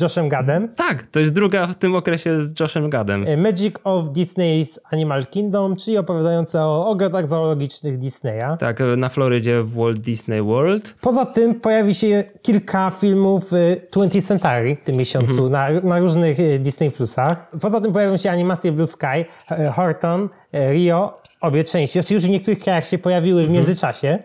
Joshem 0.00 0.28
Gadem, 0.28 0.68
Tak, 0.74 1.02
to 1.02 1.20
jest 1.20 1.32
druga 1.32 1.66
w 1.66 1.74
tym 1.74 1.94
okresie 1.94 2.38
z 2.40 2.60
Joshem 2.60 2.90
Gadem. 2.90 3.24
e, 3.28 3.36
Magic 3.36 3.74
of 3.84 4.04
Disney's 4.06 4.78
Animal 4.90 5.26
Kingdom, 5.26 5.76
czyli 5.76 5.98
opowiadające 5.98 6.60
o 6.62 6.86
ogrodach 6.88 7.28
zoologicznych 7.28 7.98
Disneya. 7.98 8.56
Tak, 8.58 8.78
na 8.96 9.08
Florydzie 9.08 9.62
w 9.62 9.74
Walt 9.74 9.98
Disney 9.98 10.42
World. 10.42 10.94
Poza 11.00 11.26
tym 11.26 11.54
pojawi 11.60 11.94
się 11.94 12.24
kilka 12.42 12.90
filmów 12.90 13.52
y, 13.52 13.80
20th 13.96 14.22
Century 14.26 14.76
w 14.80 14.84
tym 14.84 14.96
miesiącu 14.96 15.48
na, 15.48 15.68
na 15.82 15.98
różnych 15.98 16.40
y, 16.40 16.58
Disney 16.58 16.90
Plusach. 16.90 17.50
Poza 17.60 17.80
tym 17.80 17.92
pojawią 17.92 18.16
się 18.16 18.30
animacje 18.30 18.72
Blue 18.72 18.86
Sky, 18.86 19.24
Horton, 19.72 20.28
Rio, 20.52 21.18
obie 21.46 21.64
części. 21.64 21.98
Oczywiście 21.98 22.14
już 22.14 22.24
w 22.24 22.28
niektórych 22.28 22.58
krajach 22.60 22.86
się 22.86 22.98
pojawiły 22.98 23.46
w 23.46 23.50
międzyczasie. 23.50 24.18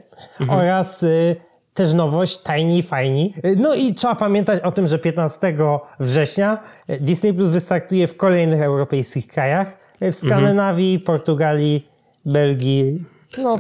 Oraz 0.50 1.04
y, 1.04 1.36
też 1.74 1.94
nowość 1.94 2.44
Tiny 2.44 2.78
i 2.78 2.84
Fajni. 2.84 3.34
Y, 3.46 3.56
No 3.56 3.76
i 3.76 3.94
trzeba 3.94 4.16
pamiętać 4.16 4.64
o 4.64 4.72
tym, 4.72 4.88
że 4.88 5.00
15 5.00 5.54
września 6.00 6.60
y, 6.90 7.00
Disney 7.00 7.34
Plus 7.34 7.50
wystartuje 7.50 8.08
w 8.08 8.18
kolejnych 8.18 8.62
europejskich 8.62 9.28
krajach. 9.28 9.78
y, 10.04 10.12
W 10.12 10.16
Skandynawii, 10.16 11.00
Portugalii, 11.00 11.88
Belgii. 12.26 13.04
No, 13.38 13.60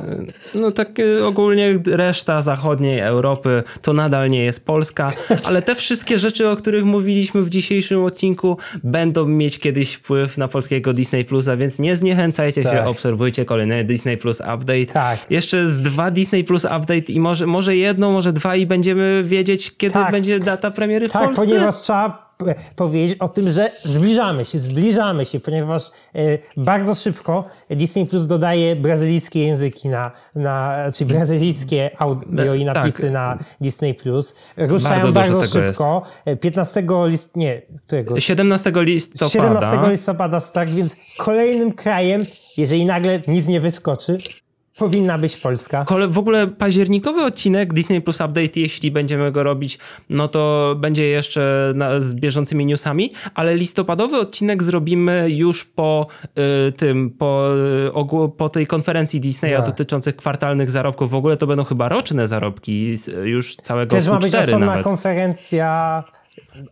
No 0.55 0.71
tak 0.71 0.99
y, 0.99 1.25
ogólnie 1.25 1.79
reszta 1.85 2.41
zachodniej 2.41 2.99
Europy 2.99 3.63
to 3.81 3.93
nadal 3.93 4.29
nie 4.29 4.43
jest 4.43 4.65
Polska, 4.65 5.11
ale 5.47 5.61
te 5.61 5.75
wszystkie 5.75 6.19
rzeczy, 6.19 6.49
o 6.49 6.55
których 6.55 6.85
mówiliśmy 6.85 7.41
w 7.43 7.49
dzisiejszym 7.49 8.03
odcinku, 8.03 8.57
będą 8.83 9.25
mieć 9.27 9.59
kiedyś 9.59 9.93
wpływ 9.93 10.37
na 10.37 10.47
polskiego 10.47 10.93
Disney 10.93 11.25
Plusa, 11.25 11.55
więc 11.57 11.79
nie 11.79 11.95
zniechęcajcie 11.95 12.63
się, 12.63 12.69
Tak. 12.69 12.87
obserwujcie 12.87 13.45
kolejny 13.45 13.83
Disney 13.83 14.17
Plus 14.17 14.39
Update. 14.39 14.85
Tak. 14.85 15.19
Jeszcze 15.29 15.67
z 15.67 15.81
dwa 15.81 16.11
Disney 16.11 16.43
Plus 16.43 16.65
Update 16.65 16.95
i 17.09 17.19
może, 17.19 17.47
może 17.47 17.75
jedno, 17.75 18.11
może 18.11 18.33
dwa 18.33 18.55
i 18.55 18.65
będziemy 18.65 19.23
wiedzieć, 19.23 19.77
kiedy 19.77 19.93
Tak. 19.93 20.11
będzie 20.11 20.39
data 20.39 20.71
premiery 20.71 21.09
w 21.09 21.11
Tak, 21.11 21.25
Polsce. 21.25 21.45
ponieważ 21.45 21.75
trzeba 21.81 22.30
powiedzieć 22.75 23.17
o 23.19 23.29
tym, 23.29 23.51
że 23.51 23.71
zbliżamy 23.83 24.45
się, 24.45 24.59
zbliżamy 24.59 25.25
się, 25.25 25.39
ponieważ 25.39 25.83
e, 26.15 26.37
bardzo 26.57 26.95
szybko 26.95 27.45
Disney 27.69 28.05
Plus 28.05 28.27
dodaje 28.27 28.75
brazylijskie 28.75 29.43
języki 29.43 29.89
na, 29.89 30.11
na 30.35 30.75
czy 30.93 31.05
brazylijskie 31.05 31.91
audio 31.97 32.53
i 32.53 32.65
tak. 32.65 32.75
napisy 32.75 33.11
na 33.11 33.39
Disney 33.61 33.93
Plus. 33.93 34.35
Ruszają 34.57 35.11
Bardzo 35.11 35.11
bardzo, 35.11 35.47
szybko. 35.47 36.03
E, 36.25 36.35
15 36.35 36.83
list, 37.05 37.35
nie, 37.35 37.61
którego? 37.87 38.19
17 38.19 38.71
listopada. 38.75 39.29
17 39.29 39.91
listopada, 39.91 40.41
tak, 40.41 40.69
więc 40.69 40.95
kolejnym 41.17 41.73
krajem, 41.73 42.23
jeżeli 42.57 42.85
nagle 42.85 43.21
nic 43.27 43.47
nie 43.47 43.61
wyskoczy, 43.61 44.17
powinna 44.77 45.17
być 45.17 45.37
Polska. 45.37 45.85
Kole- 45.85 46.07
W 46.07 46.17
ogóle 46.17 46.47
październikowy 46.47 47.23
odcinek 47.23 47.73
Disney 47.73 48.01
Plus 48.01 48.15
Update, 48.21 48.59
jeśli 48.59 48.91
będziemy 48.91 49.31
go 49.31 49.43
robić, 49.43 49.77
no 50.09 50.27
to 50.27 50.75
będzie 50.79 51.07
jeszcze 51.07 51.71
na, 51.75 51.99
z 51.99 52.13
bieżącymi 52.13 52.65
newsami, 52.65 53.11
ale 53.33 53.55
listopadowy 53.55 54.17
odcinek 54.19 54.63
zrobimy 54.63 55.25
już 55.29 55.65
po 55.65 56.07
y, 56.67 56.71
tym, 56.71 57.09
po, 57.09 57.47
y, 57.87 57.93
ogół, 57.93 58.29
po 58.29 58.49
tej 58.49 58.67
konferencji 58.67 59.19
Disneya 59.19 59.55
Tak. 59.55 59.65
dotyczących 59.65 60.15
kwartalnych 60.15 60.71
zarobków. 60.71 61.11
W 61.11 61.15
ogóle 61.15 61.37
to 61.37 61.47
będą 61.47 61.63
chyba 61.63 61.89
roczne 61.89 62.27
zarobki 62.27 62.95
już 63.23 63.55
całego 63.55 63.95
Też 63.95 64.07
ma 64.07 64.19
być 64.19 64.33
Q4 64.33 64.39
osobna 64.47 64.65
nawet. 64.65 64.83
konferencja 64.83 66.03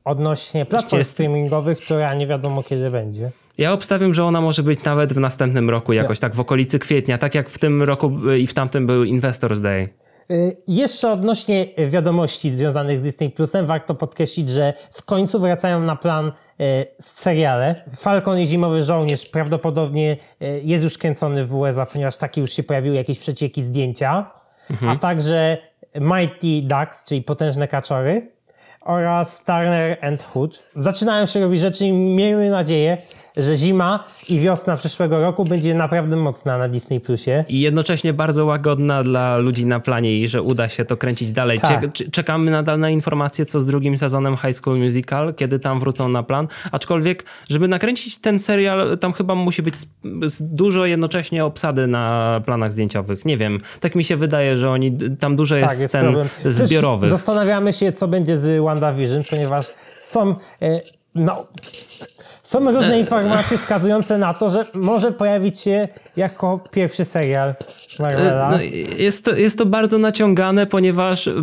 odnośnie 0.05 0.65
platform 0.65 1.03
streamingowych, 1.03 1.79
która 1.79 2.13
nie 2.13 2.27
wiadomo 2.27 2.63
kiedy 2.63 2.89
będzie. 2.91 3.31
Ja 3.59 3.73
obstawiam, 3.73 4.13
że 4.13 4.23
ona 4.23 4.41
może 4.41 4.63
być 4.63 4.83
nawet 4.83 5.13
w 5.13 5.17
następnym 5.17 5.69
roku, 5.69 5.93
jakoś 5.93 6.19
tak 6.19 6.35
w 6.35 6.39
okolicy 6.39 6.79
kwietnia, 6.79 7.17
tak 7.17 7.35
jak 7.35 7.49
w 7.49 7.59
tym 7.59 7.83
roku 7.83 8.29
y, 8.29 8.39
i 8.39 8.47
w 8.47 8.53
tamtym 8.53 8.87
był 8.87 9.03
Investors 9.03 9.61
Day. 9.61 9.89
Y, 10.31 10.57
Jeszcze 10.67 11.11
odnośnie 11.11 11.67
wiadomości 11.87 12.51
związanych 12.51 12.99
z 12.99 13.03
Disney 13.03 13.29
Plusem, 13.29 13.65
warto 13.65 13.95
podkreślić, 13.95 14.49
że 14.49 14.73
w 14.91 15.03
końcu 15.03 15.39
wracają 15.39 15.79
na 15.79 15.95
plan 15.95 16.27
y, 16.27 16.85
seriale. 16.99 17.83
Falcon 17.95 18.39
i 18.39 18.47
Zimowy 18.47 18.83
Żołnierz 18.83 19.25
prawdopodobnie 19.25 20.17
jest 20.63 20.83
już 20.83 20.97
kręcony 20.97 21.45
w 21.45 21.55
USA, 21.55 21.85
ponieważ 21.85 22.17
takie 22.17 22.41
już 22.41 22.51
się 22.51 22.63
pojawiły 22.63 22.95
jakieś 22.95 23.19
przecieki 23.19 23.63
zdjęcia, 23.63 24.31
a 24.87 24.95
także 24.95 25.57
Mighty 25.95 26.61
Ducks, 26.67 27.05
czyli 27.05 27.21
Potężne 27.21 27.67
Kaczory 27.67 28.31
oraz 28.81 29.43
Turner 29.43 29.97
and 30.01 30.23
Hood. 30.23 30.63
Zaczynają 30.75 31.25
się 31.25 31.39
robić 31.39 31.61
rzeczy 31.61 31.85
i 31.85 31.93
miejmy 31.93 32.49
nadzieję, 32.49 32.97
że 33.39 33.55
zima 33.55 34.03
i 34.29 34.39
wiosna 34.39 34.77
przyszłego 34.77 35.21
roku 35.21 35.43
będzie 35.43 35.73
naprawdę 35.73 36.15
mocna 36.15 36.57
na 36.57 36.69
Disney 36.69 36.99
Plusie. 36.99 37.45
I 37.47 37.59
jednocześnie 37.61 38.13
bardzo 38.13 38.45
łagodna 38.45 39.03
dla 39.03 39.37
ludzi 39.37 39.65
na 39.65 39.79
planie 39.79 40.19
i 40.19 40.27
że 40.27 40.41
uda 40.41 40.69
się 40.69 40.85
to 40.85 40.97
kręcić 40.97 41.31
dalej. 41.31 41.59
Tak. 41.59 41.85
Czekamy 42.11 42.51
nadal 42.51 42.79
na 42.79 42.89
informacje, 42.89 43.45
co 43.45 43.59
z 43.59 43.65
drugim 43.65 43.97
sezonem 43.97 44.37
High 44.37 44.55
School 44.55 44.79
Musical, 44.79 45.33
kiedy 45.33 45.59
tam 45.59 45.79
wrócą 45.79 46.09
na 46.09 46.23
plan. 46.23 46.47
Aczkolwiek, 46.71 47.25
żeby 47.49 47.67
nakręcić 47.67 48.21
ten 48.21 48.39
serial, 48.39 48.97
tam 48.97 49.13
chyba 49.13 49.35
musi 49.35 49.63
być 49.63 49.75
dużo 50.39 50.85
jednocześnie 50.85 51.45
obsady 51.45 51.87
na 51.87 52.41
planach 52.45 52.71
zdjęciowych. 52.71 53.25
Nie 53.25 53.37
wiem, 53.37 53.59
tak 53.79 53.95
mi 53.95 54.03
się 54.03 54.17
wydaje, 54.17 54.57
że 54.57 54.69
oni, 54.69 54.97
tam 55.19 55.35
dużo 55.35 55.55
jest, 55.55 55.69
Tak, 55.69 55.79
jest 55.79 55.91
scen 55.91 56.03
problem. 56.03 56.27
Też 56.43 56.53
zbiorowych. 56.53 57.09
Zastanawiamy 57.09 57.73
się, 57.73 57.93
co 57.93 58.07
będzie 58.07 58.37
z 58.37 58.63
WandaVision, 58.63 59.21
ponieważ 59.29 59.65
są, 60.01 60.35
e, 60.61 60.81
no, 61.15 61.47
są 62.49 62.71
różne 62.71 62.99
informacje 62.99 63.57
wskazujące 63.61 64.17
na 64.17 64.33
to, 64.33 64.49
że 64.49 64.65
może 64.73 65.11
pojawić 65.11 65.59
się 65.59 65.87
jako 66.17 66.63
pierwszy 66.71 67.05
serial 67.05 67.53
Marvela. 67.99 68.51
No, 68.51 68.57
jest, 68.97 69.25
to, 69.25 69.35
jest 69.35 69.57
to 69.57 69.65
bardzo 69.65 69.97
naciągane, 69.97 70.67
ponieważ 70.67 71.27
e, 71.27 71.33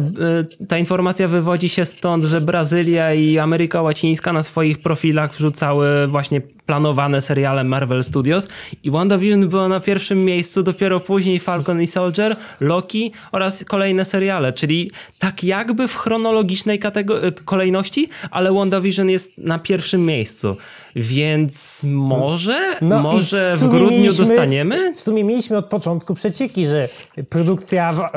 ta 0.68 0.78
informacja 0.78 1.28
wywodzi 1.28 1.68
się 1.68 1.84
stąd, 1.84 2.24
że 2.24 2.40
Brazylia 2.40 3.14
i 3.14 3.38
Ameryka 3.38 3.82
Łacińska 3.82 4.32
na 4.32 4.42
swoich 4.42 4.78
profilach 4.78 5.34
wrzucały 5.34 6.06
właśnie 6.06 6.40
planowane 6.66 7.20
seriale 7.20 7.64
Marvel 7.64 8.04
Studios 8.04 8.48
i 8.82 8.90
WandaVision 8.90 9.48
była 9.48 9.68
na 9.68 9.80
pierwszym 9.80 10.24
miejscu, 10.24 10.62
dopiero 10.62 11.00
później 11.00 11.40
Falcon 11.40 11.82
i 11.82 11.86
Soldier, 11.86 12.36
Loki 12.60 13.12
oraz 13.32 13.64
kolejne 13.64 14.04
seriale, 14.04 14.52
czyli 14.52 14.90
tak 15.18 15.44
jakby 15.44 15.88
w 15.88 15.96
chronologicznej 15.96 16.80
katego- 16.80 17.32
kolejności, 17.44 18.08
ale 18.30 18.52
WandaVision 18.52 19.10
jest 19.10 19.38
na 19.38 19.58
pierwszym 19.58 20.06
miejscu. 20.06 20.56
Więc 20.96 21.84
może, 21.88 22.58
No 22.80 23.02
może 23.02 23.52
w, 23.56 23.58
sumie 23.58 23.70
grudniu 23.78 23.98
mieliśmy- 23.98 24.24
dostaniemy? 24.26 24.94
W 24.94 25.00
sumie 25.00 25.24
mieliśmy 25.24 25.56
od 25.56 25.66
początku 25.66 26.14
przecieki, 26.14 26.66
że 26.66 26.88
produkcja 27.28 27.92
Wa- 27.92 28.12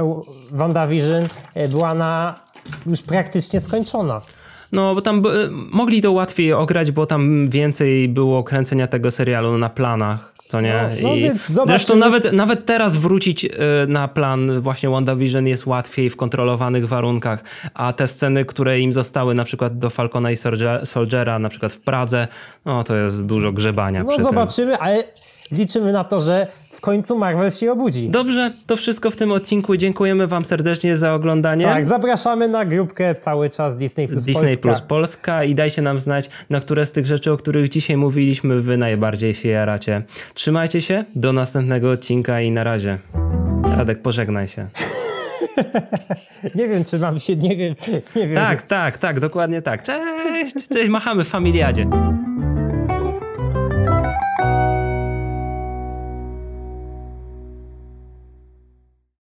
WandaVision 0.52 1.24
e, 1.54 1.68
była 1.68 1.94
na 1.94 2.40
już 2.86 3.02
praktycznie 3.02 3.60
skończona. 3.62 4.22
No, 4.72 4.96
bo 4.96 5.02
tam 5.02 5.24
mogli 5.72 6.02
to 6.02 6.12
łatwiej 6.12 6.54
ograć, 6.54 6.92
bo 6.92 7.06
tam 7.06 7.50
więcej 7.50 8.10
było 8.10 8.44
kręcenia 8.44 8.88
tego 8.88 9.12
serialu 9.12 9.58
na 9.58 9.70
planach, 9.70 10.34
co 10.50 10.62
nie? 10.62 10.74
No, 11.04 11.10
no 11.10 11.16
więc 11.16 11.48
zobaczymy. 11.50 11.78
Zresztą 11.80 11.96
nawet, 11.96 12.34
nawet 12.34 12.66
teraz 12.66 12.98
wrócić 12.98 13.46
y, 13.46 13.50
na 13.88 14.08
plan 14.08 14.60
właśnie 14.60 14.90
WandaVision 14.90 15.48
jest 15.48 15.66
łatwiej 15.66 16.10
w 16.10 16.16
kontrolowanych 16.16 16.88
warunkach, 16.88 17.44
a 17.74 17.94
te 17.94 18.08
sceny, 18.08 18.46
które 18.46 18.80
im 18.80 18.94
zostały 18.94 19.36
na 19.36 19.44
przykład 19.44 19.78
do 19.80 19.90
Falcona 19.90 20.32
i 20.32 20.36
Soldier- 20.36 20.86
Soldiera, 20.86 21.40
na 21.40 21.50
przykład 21.50 21.72
w 21.74 21.80
Pradze, 21.80 22.28
no 22.66 22.84
to 22.84 22.96
jest 22.96 23.26
dużo 23.26 23.52
grzebania 23.52 24.00
No 24.04 24.08
przy 24.10 24.18
tym. 24.18 24.26
zobaczymy, 24.26 24.78
ale 24.78 25.04
liczymy 25.52 25.92
na 25.92 26.04
to, 26.04 26.22
że 26.22 26.48
w 26.72 26.82
końcu 26.82 27.18
Marvel 27.18 27.52
się 27.52 27.72
obudzi. 27.72 28.10
Dobrze, 28.10 28.52
to 28.66 28.76
wszystko 28.76 29.12
w 29.12 29.16
tym 29.16 29.32
odcinku. 29.32 29.78
Dziękujemy 29.78 30.28
wam 30.28 30.46
serdecznie 30.46 30.98
za 30.98 31.14
oglądanie. 31.14 31.66
Tak, 31.66 31.86
zapraszamy 31.86 32.48
na 32.48 32.66
grupkę 32.66 33.16
cały 33.16 33.50
czas 33.50 33.78
Disney 33.78 34.08
Plus 34.08 34.24
Disney 34.24 34.58
Polska. 34.58 34.62
Plus 34.62 34.82
Polska 34.82 35.44
i 35.44 35.56
dajcie 35.56 35.82
nam 35.82 36.00
znać, 36.00 36.30
na 36.50 36.60
które 36.60 36.86
z 36.86 36.92
tych 36.92 37.06
rzeczy, 37.06 37.32
o 37.32 37.38
których 37.38 37.70
dzisiaj 37.70 37.98
mówiliśmy, 37.98 38.62
wy 38.62 38.78
najbardziej 38.78 39.36
się 39.36 39.50
jaracie. 39.50 40.02
Trzymajcie 40.34 40.82
się, 40.82 41.06
do 41.16 41.34
następnego 41.34 41.92
odcinka 41.92 42.42
i 42.42 42.52
na 42.52 42.64
razie. 42.64 42.98
Radek, 43.78 44.02
pożegnaj 44.02 44.48
się. 44.48 44.68
Nie 46.56 46.68
wiem, 46.68 46.86
czy 46.86 47.00
mam 47.00 47.20
się, 47.20 47.36
nie 47.36 47.58
wiem, 47.58 47.76
nie 48.16 48.28
wiem. 48.28 48.36
Tak, 48.36 48.62
tak, 48.62 48.98
tak, 48.98 49.20
dokładnie 49.20 49.62
tak. 49.62 49.84
Cześć, 49.84 50.54
cześć, 50.74 50.90
machamy 50.90 51.24
w 51.24 51.28
familiadzie. 51.28 51.86